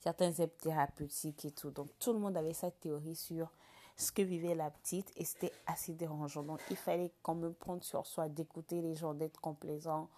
certains 0.00 0.32
thérapeutiques 0.32 1.44
et 1.44 1.50
tout 1.50 1.70
donc 1.70 1.88
tout 1.98 2.12
le 2.12 2.18
monde 2.18 2.36
avait 2.36 2.52
sa 2.52 2.70
théorie 2.70 3.16
sur 3.16 3.50
ce 3.96 4.12
que 4.12 4.22
vivait 4.22 4.54
la 4.54 4.70
petite 4.70 5.12
et 5.16 5.24
c'était 5.24 5.52
assez 5.66 5.92
dérangeant 5.94 6.42
donc 6.42 6.60
il 6.70 6.76
fallait 6.76 7.12
quand 7.22 7.34
même 7.34 7.54
prendre 7.54 7.84
sur 7.84 8.06
soi 8.06 8.28
d'écouter 8.28 8.80
les 8.80 8.94
gens 8.94 9.14
d'être 9.14 9.40
complaisants 9.40 10.08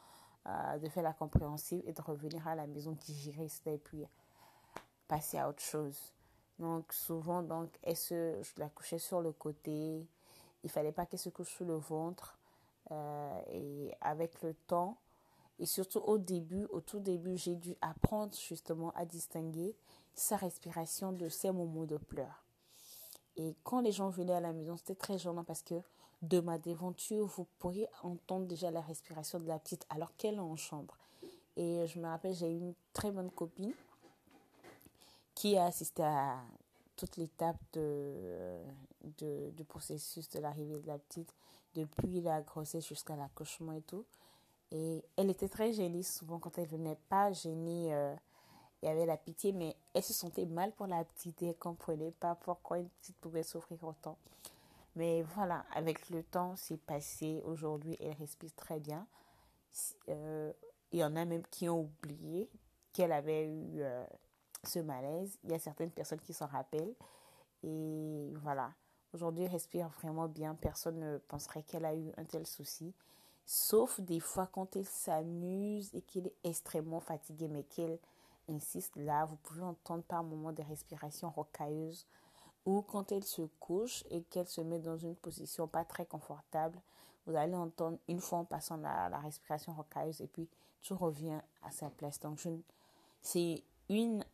euh, 0.46 0.78
de 0.78 0.90
faire 0.90 1.02
la 1.02 1.14
compréhensive 1.14 1.82
et 1.86 1.94
de 1.94 2.02
revenir 2.02 2.46
à 2.46 2.54
la 2.54 2.66
maison 2.66 2.92
digérer 2.92 3.48
ça 3.48 3.70
et 3.70 3.78
puis 3.78 4.04
passer 5.08 5.38
à 5.38 5.48
autre 5.48 5.62
chose. 5.62 6.12
Donc 6.58 6.92
souvent, 6.92 7.42
donc, 7.42 7.70
elle 7.82 7.96
se, 7.96 8.42
je 8.42 8.60
la 8.60 8.68
couchais 8.68 8.98
sur 8.98 9.22
le 9.22 9.32
côté? 9.32 10.06
Il 10.62 10.70
fallait 10.70 10.92
pas 10.92 11.06
qu'elle 11.06 11.18
se 11.18 11.30
couche 11.30 11.48
sur 11.48 11.64
le 11.64 11.76
ventre. 11.76 12.38
Euh, 12.90 13.40
et 13.48 13.94
avec 14.02 14.42
le 14.42 14.52
temps, 14.52 14.98
et 15.58 15.66
surtout 15.66 16.00
au 16.00 16.18
début, 16.18 16.66
au 16.70 16.80
tout 16.80 17.00
début, 17.00 17.36
j'ai 17.36 17.54
dû 17.54 17.76
apprendre 17.80 18.34
justement 18.36 18.90
à 18.92 19.04
distinguer 19.04 19.76
sa 20.14 20.36
respiration 20.36 21.12
de 21.12 21.28
ses 21.28 21.50
moments 21.50 21.84
de 21.84 21.96
pleurs. 21.96 22.44
Et 23.36 23.54
quand 23.64 23.80
les 23.80 23.92
gens 23.92 24.10
venaient 24.10 24.34
à 24.34 24.40
la 24.40 24.52
maison, 24.52 24.76
c'était 24.76 24.94
très 24.94 25.18
gênant 25.18 25.44
parce 25.44 25.62
que 25.62 25.74
de 26.22 26.40
ma 26.40 26.58
déventure, 26.58 27.26
vous 27.26 27.46
pourriez 27.58 27.88
entendre 28.02 28.46
déjà 28.46 28.70
la 28.70 28.80
respiration 28.80 29.38
de 29.38 29.46
la 29.46 29.58
petite 29.58 29.84
alors 29.90 30.16
qu'elle 30.16 30.36
est 30.36 30.40
en 30.40 30.56
chambre. 30.56 30.96
Et 31.56 31.86
je 31.86 31.98
me 31.98 32.06
rappelle, 32.06 32.34
j'ai 32.34 32.50
une 32.50 32.74
très 32.92 33.10
bonne 33.10 33.30
copine 33.30 33.74
qui 35.34 35.56
a 35.56 35.66
assisté 35.66 36.02
à 36.02 36.40
toute 36.96 37.16
l'étape 37.16 37.58
de, 37.72 38.56
de, 39.18 39.50
du 39.50 39.64
processus 39.64 40.28
de 40.30 40.38
l'arrivée 40.40 40.78
de 40.78 40.86
la 40.86 40.98
petite, 40.98 41.34
depuis 41.74 42.20
la 42.20 42.40
grossesse 42.40 42.86
jusqu'à 42.86 43.16
l'accouchement 43.16 43.72
et 43.72 43.82
tout. 43.82 44.04
Et 44.74 45.04
elle 45.16 45.30
était 45.30 45.48
très 45.48 45.72
gênée 45.72 46.02
souvent 46.02 46.40
quand 46.40 46.58
elle 46.58 46.66
venait 46.66 46.98
pas 47.08 47.32
gênée. 47.32 47.94
Euh, 47.94 48.14
il 48.82 48.88
y 48.88 48.88
avait 48.90 49.06
la 49.06 49.16
pitié, 49.16 49.52
mais 49.52 49.76
elle 49.94 50.02
se 50.02 50.12
sentait 50.12 50.44
mal 50.44 50.72
pour 50.72 50.86
la 50.86 51.04
petite 51.04 51.42
et 51.42 51.48
elle 51.50 51.56
comprenait 51.56 52.10
pas 52.10 52.34
pourquoi 52.34 52.78
une 52.78 52.88
petite 52.88 53.16
pouvait 53.16 53.44
souffrir 53.44 53.82
autant. 53.82 54.18
Mais 54.96 55.22
voilà, 55.22 55.64
avec 55.74 56.10
le 56.10 56.22
temps, 56.22 56.54
c'est 56.56 56.76
passé. 56.76 57.40
Aujourd'hui, 57.46 57.96
elle 58.00 58.12
respire 58.12 58.52
très 58.56 58.80
bien. 58.80 59.06
Euh, 60.08 60.52
il 60.92 60.98
y 60.98 61.04
en 61.04 61.16
a 61.16 61.24
même 61.24 61.44
qui 61.46 61.68
ont 61.68 61.82
oublié 61.82 62.50
qu'elle 62.92 63.12
avait 63.12 63.46
eu 63.46 63.80
euh, 63.80 64.04
ce 64.64 64.80
malaise. 64.80 65.38
Il 65.44 65.50
y 65.50 65.54
a 65.54 65.58
certaines 65.58 65.90
personnes 65.90 66.20
qui 66.20 66.34
s'en 66.34 66.46
rappellent. 66.46 66.94
Et 67.62 68.34
voilà. 68.42 68.72
Aujourd'hui, 69.12 69.44
elle 69.44 69.50
respire 69.50 69.88
vraiment 69.88 70.28
bien. 70.28 70.56
Personne 70.56 70.98
ne 70.98 71.18
penserait 71.18 71.62
qu'elle 71.62 71.84
a 71.84 71.94
eu 71.94 72.12
un 72.16 72.24
tel 72.24 72.46
souci. 72.46 72.92
Sauf 73.46 74.00
des 74.00 74.20
fois 74.20 74.46
quand 74.46 74.76
elle 74.76 74.86
s'amuse 74.86 75.94
et 75.94 76.00
qu'elle 76.02 76.28
est 76.28 76.36
extrêmement 76.44 77.00
fatiguée, 77.00 77.48
mais 77.48 77.64
qu'elle 77.64 77.98
insiste 78.48 78.96
là, 78.96 79.24
vous 79.26 79.36
pouvez 79.36 79.62
entendre 79.62 80.02
par 80.04 80.22
moments 80.22 80.52
des 80.52 80.62
respirations 80.62 81.30
rocailleuses 81.30 82.06
ou 82.66 82.82
quand 82.82 83.12
elle 83.12 83.24
se 83.24 83.42
couche 83.60 84.04
et 84.10 84.22
qu'elle 84.22 84.48
se 84.48 84.60
met 84.60 84.78
dans 84.78 84.96
une 84.96 85.16
position 85.16 85.68
pas 85.68 85.84
très 85.84 86.06
confortable, 86.06 86.80
vous 87.26 87.36
allez 87.36 87.54
entendre 87.54 87.98
une 88.08 88.20
fois 88.20 88.38
en 88.38 88.44
passant 88.44 88.76
la, 88.76 89.08
la 89.08 89.18
respiration 89.18 89.74
rocailleuse 89.74 90.20
et 90.20 90.26
puis 90.26 90.48
tout 90.82 90.96
revient 90.96 91.40
à 91.62 91.70
sa 91.70 91.90
place. 91.90 92.20
Donc, 92.20 92.40
c'est 93.22 93.62
une 93.88 94.24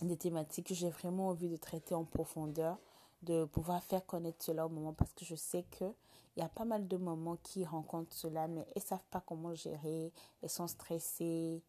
des 0.00 0.16
thématiques 0.16 0.68
que 0.68 0.74
j'ai 0.74 0.90
vraiment 0.90 1.28
envie 1.28 1.48
de 1.48 1.56
traiter 1.56 1.94
en 1.94 2.04
profondeur, 2.04 2.78
de 3.22 3.44
pouvoir 3.44 3.82
faire 3.82 4.04
connaître 4.04 4.44
cela 4.44 4.66
au 4.66 4.68
moment 4.68 4.92
parce 4.92 5.12
que 5.12 5.24
je 5.24 5.34
sais 5.34 5.64
que 5.78 5.92
il 6.36 6.40
y 6.40 6.42
a 6.42 6.48
pas 6.48 6.64
mal 6.64 6.88
de 6.88 6.96
moments 6.96 7.36
qui 7.42 7.64
rencontrent 7.64 8.14
cela, 8.14 8.48
mais 8.48 8.66
elles 8.74 8.82
savent 8.82 9.04
pas 9.10 9.20
comment 9.20 9.54
gérer, 9.54 10.12
elles 10.40 10.48
sont 10.48 10.66
stressées 10.66 11.62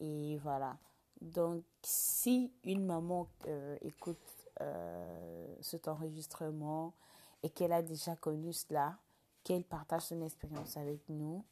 et 0.00 0.36
voilà. 0.38 0.78
Donc, 1.20 1.64
si 1.82 2.52
une 2.64 2.84
maman 2.84 3.28
euh, 3.46 3.76
écoute 3.82 4.18
euh, 4.60 5.54
cet 5.60 5.86
enregistrement 5.86 6.94
et 7.42 7.50
qu'elle 7.50 7.72
a 7.72 7.82
déjà 7.82 8.16
connu 8.16 8.52
cela, 8.52 8.98
qu'elle 9.44 9.64
partage 9.64 10.02
son 10.02 10.22
expérience 10.22 10.76
avec 10.76 11.08
nous, 11.08 11.44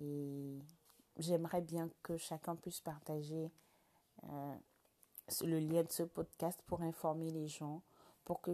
et 0.00 0.58
j'aimerais 1.18 1.60
bien 1.60 1.90
que 2.02 2.16
chacun 2.16 2.56
puisse 2.56 2.80
partager 2.80 3.50
euh, 4.24 4.54
le 5.42 5.58
lien 5.58 5.82
de 5.82 5.92
ce 5.92 6.02
podcast 6.02 6.60
pour 6.66 6.82
informer 6.82 7.30
les 7.30 7.48
gens, 7.48 7.82
pour 8.28 8.42
que 8.42 8.50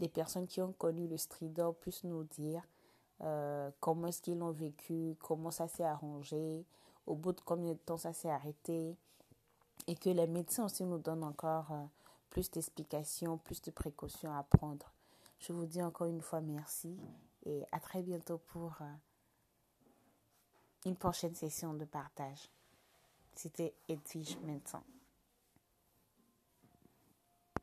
les 0.00 0.08
personnes 0.08 0.46
qui 0.46 0.62
ont 0.62 0.72
connu 0.72 1.06
le 1.06 1.18
stridor 1.18 1.76
puissent 1.76 2.04
nous 2.04 2.24
dire 2.24 2.66
euh, 3.20 3.70
comment 3.78 4.06
est-ce 4.06 4.22
qu'ils 4.22 4.38
l'ont 4.38 4.50
vécu, 4.50 5.14
comment 5.20 5.50
ça 5.50 5.68
s'est 5.68 5.84
arrangé, 5.84 6.64
au 7.06 7.14
bout 7.14 7.32
de 7.32 7.40
combien 7.42 7.72
de 7.74 7.78
temps 7.78 7.98
ça 7.98 8.14
s'est 8.14 8.30
arrêté, 8.30 8.96
et 9.86 9.94
que 9.94 10.08
les 10.08 10.26
médecins 10.26 10.64
aussi 10.64 10.84
nous 10.84 10.98
donnent 10.98 11.24
encore 11.24 11.70
euh, 11.72 11.84
plus 12.30 12.50
d'explications, 12.50 13.36
plus 13.36 13.60
de 13.60 13.70
précautions 13.70 14.32
à 14.32 14.42
prendre. 14.44 14.90
Je 15.38 15.52
vous 15.52 15.66
dis 15.66 15.82
encore 15.82 16.06
une 16.06 16.22
fois 16.22 16.40
merci 16.40 16.96
et 17.44 17.64
à 17.70 17.80
très 17.80 18.02
bientôt 18.02 18.38
pour 18.38 18.78
euh, 18.80 18.94
une 20.86 20.96
prochaine 20.96 21.34
session 21.34 21.74
de 21.74 21.84
partage. 21.84 22.48
C'était 23.34 23.74
Edwige 23.88 24.38
Médecin. 24.38 24.82